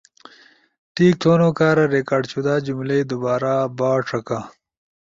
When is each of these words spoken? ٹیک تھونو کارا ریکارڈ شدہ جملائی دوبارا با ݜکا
ٹیک 0.93 1.13
تھونو 1.21 1.49
کارا 1.57 1.83
ریکارڈ 1.95 2.23
شدہ 2.31 2.55
جملائی 2.65 3.01
دوبارا 3.11 3.53
با 3.77 3.91
ݜکا 4.07 4.39